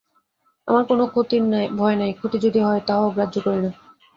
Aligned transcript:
আমার 0.67 0.83
কোন 0.85 0.99
ক্ষতির 1.07 1.43
ভয় 1.75 1.95
নাই, 1.95 2.11
ক্ষতি 2.13 2.37
যদি 2.45 2.59
হয় 2.59 2.81
তাহাও 2.87 3.13
গ্রাহ্য 3.15 3.35
করি 3.45 3.59
না। 3.59 3.71